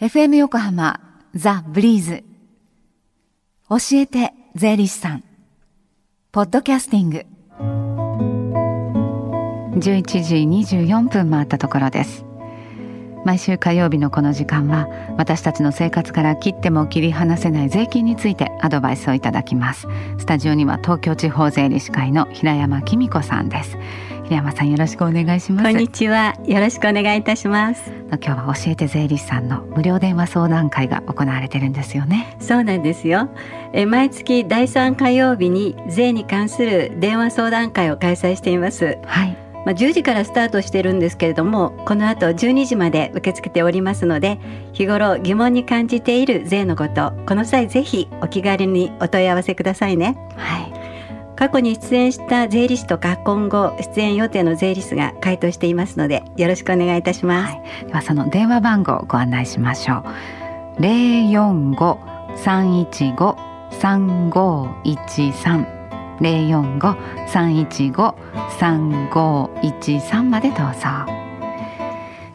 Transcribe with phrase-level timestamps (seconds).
[0.00, 1.00] FM 横浜
[1.34, 2.24] ザ・ブリーズ。
[3.68, 5.24] 教えて税理士さん。
[6.30, 7.26] ポッドキャスティング。
[9.76, 10.36] 11時
[10.76, 12.27] 24分回ったところです。
[13.24, 19.86] 毎週火曜日のこの時間は私たちの生活から切っても切り離せない税金についてアドバイスをいただきます。
[20.18, 23.76] スタジオには東京地方税理士会の平山紀美子さんです。
[24.24, 25.68] 平山さんよろしくお願いします。
[25.70, 26.34] こんにちは。
[26.44, 27.90] よろしくお願いいたします。
[28.10, 32.36] 今日は教えて税理士さんの無料電話相談会が行われてるんですよね。
[32.38, 33.30] そうなんですよ。
[33.72, 38.98] え毎月第3火曜日に税に関する電話相談会を開催しています。
[39.06, 44.38] はいまあ、10時からスタートしてるんですけれどもこの後12時まで受け付けておりますので
[44.72, 50.16] 日頃疑問に感じている税のことこの際ぜひお気軽にお問い合わせくださいね。
[50.36, 50.72] はい。
[51.36, 60.82] 過去に出演した税理士とか今後出演予定の税理士が回答していますのでよろしくお願いいたします、はい、ではその電話番号をご案内しましょう。
[60.82, 61.30] 零
[66.20, 68.14] 零四五三一五
[68.58, 70.88] 三五一三までどうぞ。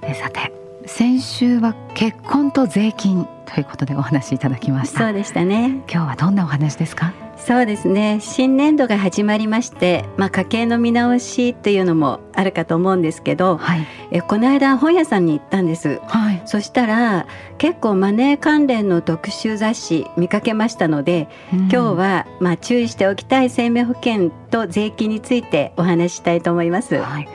[0.01, 0.51] えさて
[0.85, 4.99] 先週は結婚と税金ということでお話しいただきました。
[4.99, 7.13] そうでしたね今日はどんなお話ですか？
[7.35, 8.19] そうですね。
[8.21, 13.85] 新年度が始まりまして、まあ、家計の見直しというのもあるかと思うんですけどはい。
[14.11, 15.99] えこの間本屋さんに行ったんです。
[16.07, 16.41] はい。
[16.45, 26.95] そしたら結構マネー関連の特集雑誌見かけましたので、今日はまあ注意しておきたい生命保険と税金についてお話ししたいと思います。
[26.95, 27.27] はい、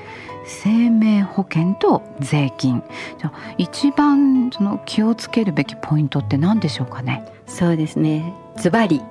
[0.47, 2.83] 生命保険と税金。
[3.19, 7.25] じゃあ一番その気をつけるべきポイントって何でしょうかね？
[7.47, 8.33] そうですね。
[8.57, 9.03] ズバリ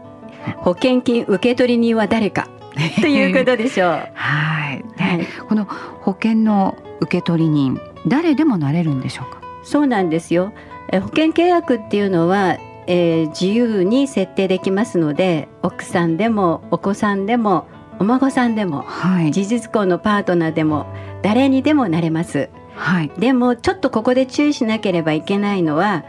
[0.57, 2.47] 保険金受取人は誰か。
[3.01, 3.89] ということでしょう。
[3.89, 5.17] はい、はい。
[5.17, 9.41] ねこの保険の受取人誰でもなれるんでしょうか？
[9.63, 10.53] そうなんですよ。
[10.91, 17.65] え保険契約っていうのは、えー自由に設定できますので奥さんでもお子さんでも
[17.99, 19.31] お孫さんでもはい。
[19.31, 20.85] 事実婚のパートナーでも
[21.23, 22.49] 誰にでもなれます。
[22.75, 23.11] はい。
[23.17, 26.05] でもちょっとここで注意しなければいけないのは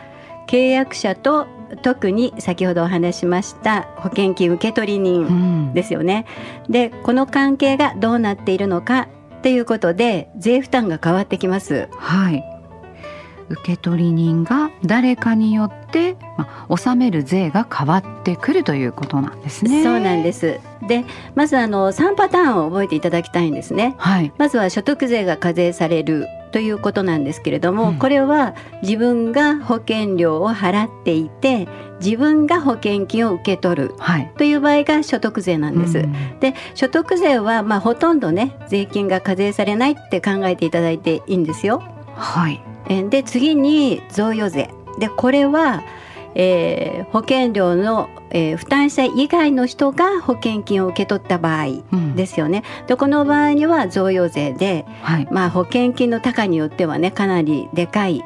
[0.48, 1.46] 契約者と
[1.82, 6.26] 特に先ほどお話しました保険金受取う人んですよね。
[6.68, 9.08] でこの関係がどうなっているのか
[9.38, 11.88] っていうことで税負担が変わってきます。
[11.92, 12.58] はい
[13.50, 20.60] 受取人が誰かによって、まあ、納める税が変わってくるということなんですねそうなんです。
[20.86, 21.04] で
[21.34, 23.94] まずあの3パターンを覚えていただきたいんですね。
[23.98, 27.98] はいまずは所得税が課税されるということなんですけれども、うん。
[27.98, 31.68] これは自分が保険料を払っていて
[32.00, 34.32] 自分が保険金を受け取るはい。
[34.36, 35.98] という場合が所得税なんです。
[35.98, 36.40] うん。
[36.40, 41.82] で所得税はまあほとんどね税金が課税されないって考えていただいていいんですよ。
[42.14, 42.62] はい。
[42.88, 44.70] えで次に贈与税。
[44.98, 45.82] でこれは、
[46.34, 52.14] えー保険料の、えー負担者以外の人が保険金を受け取った場合うん。
[52.16, 52.62] ですよね。
[52.86, 55.28] でこの場合には贈与税で、はい。
[55.30, 58.22] まあ、保険金の高によってはねかなりでかい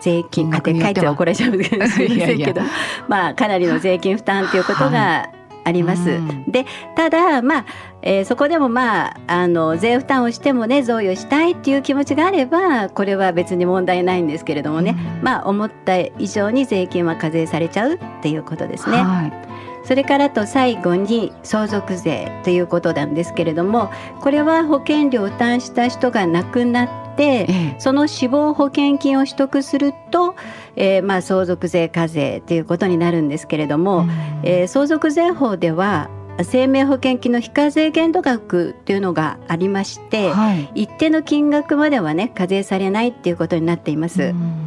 [0.00, 2.60] 税金でかいって怒られちゃうかもしれませんけど。
[3.08, 5.28] まあかなりの税金負担ということが
[5.64, 6.10] あります。
[6.10, 7.64] うんでただまあ、
[8.02, 18.98] えーそこでもまああの税負担をしてもね贈与したいっていう気持ちがあればこれは別に問題ないんですけれどもね、うんまあ思った以上に税金は課税されちゃうっていうことですね。
[18.98, 19.43] はい
[19.84, 23.90] それからと最後に相続税ということなんですけれども
[24.20, 27.74] これは保険料を負担した人が亡くなってええ。
[27.78, 30.34] その死亡保険金を取得すると、
[30.74, 34.10] えーまあ、相続税課税ということになるんですけれども、うん。
[34.42, 36.10] えー相続税法では
[36.42, 40.82] 生命保険金の非課税限度額というのがありまして、はい。
[40.82, 44.22] 一定の金額まではね課税されないっていうことになっています。
[44.22, 44.64] うん。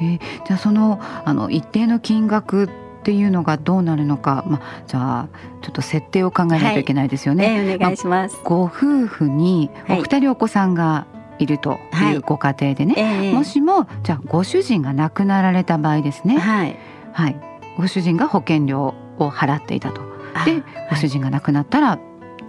[0.00, 2.68] えーじゃあそのあの一定の金額
[3.00, 5.28] っていうのがどうなるのか、まあ、じゃあ
[5.62, 7.66] ちょっと設定を考えないといけないですよね。
[7.70, 8.38] えーお願いします。
[8.44, 10.02] ご夫婦におはい。
[10.02, 11.06] 二人お子さんが
[11.38, 16.76] いるとはいいうご家庭でね、えーもしもじゃあご主人が亡くなられた場合ですね、はい。
[17.12, 17.36] はい、
[17.78, 20.02] ご主人が保険料を払っていたと。
[20.44, 21.98] でご主人が亡くなったら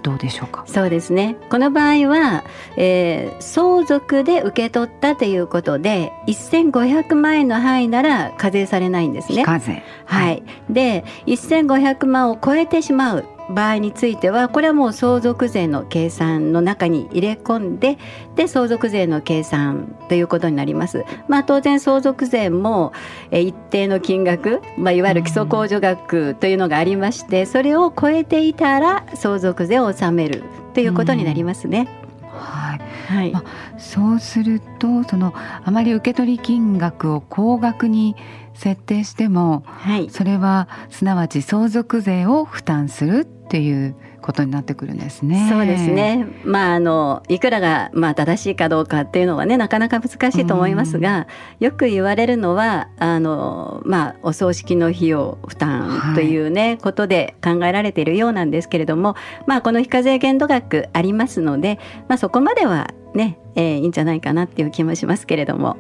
[0.01, 1.37] どうでしょうか、そうですね。
[1.49, 2.43] この場合は、
[2.77, 9.39] えー相続で受け取ったということで1500万円の範囲なら課税されないんですね。
[9.39, 9.83] 非課税。
[10.05, 17.97] はい、で1500万を超えてしまう場合についてはこれはもう相続税の計算の中に入れ込んで
[18.35, 21.05] で相続税の計算ということになります。
[21.27, 22.91] まあ、当然相続税も
[23.29, 30.43] えー一定の金額、まあ、いわゆる基礎控除額というのがありましてそれを超えていたら相続税を納める
[30.73, 31.87] ということになりますね。
[32.31, 33.43] はいはい、ま
[33.77, 38.15] そうするとそのあまり受け取り金額を高額に
[38.53, 45.45] 設定してもはい、それはすなわち相続税を負担するっていうことになってくるんですね。
[45.49, 45.89] そうです。
[45.89, 46.25] ね。
[46.45, 51.27] まああのいくらがまあ正しいかどうかっていうのはねなかなか難しいと思いますが、
[51.59, 59.17] よく言われるのはあのまあお葬式の費用負担というね、ことで考えられているようなんですけれども、
[59.47, 61.77] まあこの非課税限度額ありますので、
[62.07, 65.77] まあそこまではね、えーいいんじゃないかなっていう気もしますけれども、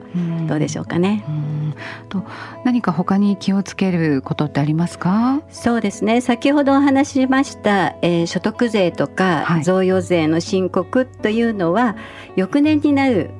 [0.47, 1.23] どうでしょうかね。
[1.27, 1.73] うん。
[2.09, 2.23] と
[2.65, 5.41] 何か他に気をつけることってありますか？
[5.49, 6.19] そうですね。
[6.21, 9.63] 先ほどお話ししました、えー所得税とかはい。
[9.63, 11.95] 贈与税の申告というのは
[12.35, 13.31] 翌年になる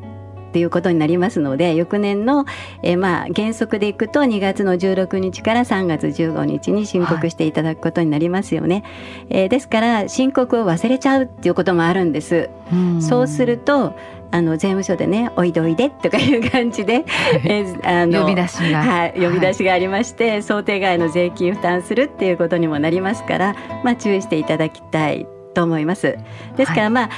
[0.52, 2.46] っていうことになりますので翌年の、
[2.84, 8.84] えーまあ原則でいくと2月の16日から3月15日に申告していただくことになりますよね、
[9.30, 13.02] えーですから申告を忘れちゃうっていうこともあるんです、ん。
[13.02, 13.96] そうすると
[14.32, 17.06] あの税務署でね「おいでおいで」とかいう感じで、
[17.46, 26.18] えーあの呼び出しが、はい、呼び出しがありまして、想定外の税金負担するっていうことにもなりますから、まあ、注意していただきたいと思います。
[26.58, 26.90] ですから、はい。
[26.92, 27.10] まあ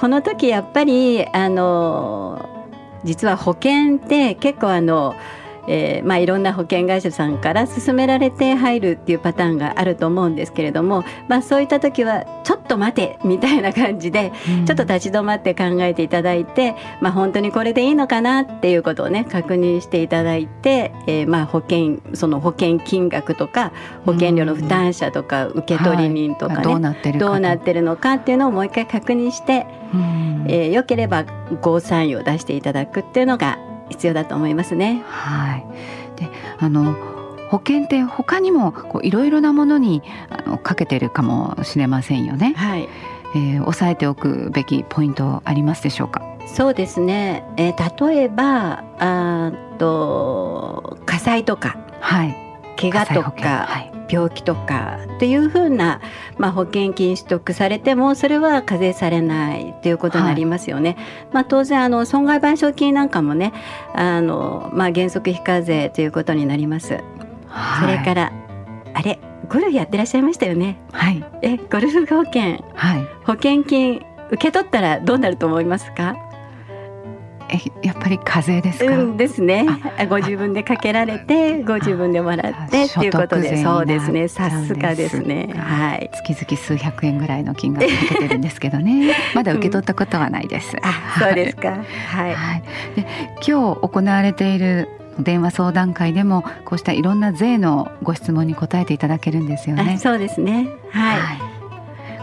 [0.00, 2.59] この時やっぱりあの
[3.04, 5.14] 実は保険って結構あの
[5.68, 14.66] えーまあ、いろんな保険会社さんから勧められて入るっていうパターンがあると思うんですけれども、まあ、そういった時はちょっと待てみたいな感じでうん。
[14.66, 23.72] ちょっと立ち止まって考えていただいて、まあ、本当にこれでいいのかなっていうことをね確認していただいて、えーまあ保険その保険金額とか
[24.04, 30.46] 保険料の負担者とか受取人とかね、どうなってるどうなってるのかっていうのをもう一回確認して、うん。
[30.48, 31.24] えーよければ
[31.60, 33.58] ゴーサインを出していただくっていうのが
[33.90, 35.02] 必要だと思いますね。
[35.06, 35.66] はい。
[36.16, 36.28] で、
[36.58, 36.94] あの
[37.50, 42.54] 保険って他にもこういろいろなものにあのかけてるかもしれませんよね。
[42.56, 42.88] はい
[43.34, 46.22] えー、押さえておくべきポイントありますでしょうか？
[46.46, 52.49] そうですね、えー例えばあーと火災とかはい。
[52.80, 53.90] 怪我とか、はい。
[54.12, 56.00] 病気とかっていうふうな、
[56.36, 60.96] まあ、保険金取得されてもそれは課税されないということになりますよね。
[61.32, 63.52] まあ、当然あの損害賠償金なんかもね
[63.94, 66.98] あの、まあ、原則非課税ということになります。
[67.80, 68.32] それから、
[68.94, 70.80] あれゴルフやってらっしゃいましたよね。
[70.90, 71.24] はい。
[71.42, 73.06] えゴルフ保険はい。
[73.24, 76.16] 保険金受け取ったらどうなると思いますか？
[76.16, 76.29] え、
[77.82, 78.92] やっぱり課税ですか？
[78.96, 79.66] うんですね。
[80.08, 84.28] ご自分でかけられて、ご自分でもらってっていうことで、そうですね。
[84.28, 85.52] さすがですね。
[85.56, 86.10] はい。
[86.26, 89.14] 月々数百円ぐらいの金額かけてるんですけどね。
[89.34, 90.76] まだ受け取ったことはないです。
[90.82, 91.68] あ、そうですか。
[91.70, 92.34] はい。
[92.34, 92.62] はい、
[92.96, 93.06] で
[93.46, 94.88] 今日行われている
[95.18, 99.94] 電話相談会でもこうしたいろんな税のご質問に答えていただけるんですよね。
[99.96, 100.68] あそうですね。
[100.90, 101.18] はい。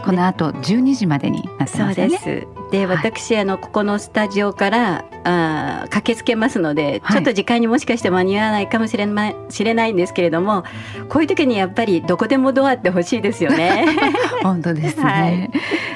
[0.04, 2.12] この後12時までになってそうますよね。
[2.12, 2.46] です。
[2.70, 2.96] で、はい。
[2.96, 7.16] 私あのここのスタジオからあー駆けつけますので、はい。
[7.16, 10.64] ちょっと時間にもしかして間に合わないかもしれない知れないんですけれども、
[11.08, 13.84] こういう時にやっぱりどこでもドアって欲しいですよね。
[14.42, 15.50] 本当ですね、はい。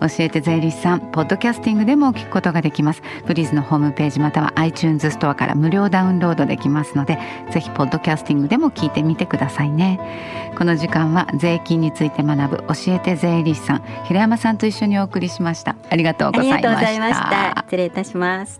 [0.09, 7.19] 教えて税理士さんポッドキャスティングでも聞くことができますフリーズのホームページまたは iTunes ストアから無料ダウンロードできますので
[7.51, 16.63] ぜひポッドキャスティングでも聞いてみてくださいねこの時間は税金について学ぶ教えて税理士さん平山さんと一緒にお送りしましたありがとうあござい
[17.01, 17.65] ました。
[17.65, 18.59] 失礼いたします。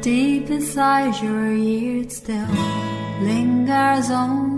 [0.00, 2.46] Deep inside your ears still
[3.22, 4.57] lingers on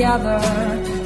[0.00, 0.99] Together.